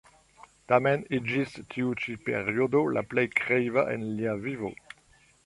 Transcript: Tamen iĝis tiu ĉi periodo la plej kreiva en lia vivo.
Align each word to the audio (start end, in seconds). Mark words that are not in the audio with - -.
Tamen 0.71 1.03
iĝis 1.17 1.53
tiu 1.73 1.91
ĉi 2.05 2.15
periodo 2.31 2.83
la 2.97 3.05
plej 3.13 3.27
kreiva 3.43 3.87
en 3.99 4.09
lia 4.17 4.35
vivo. 4.49 4.75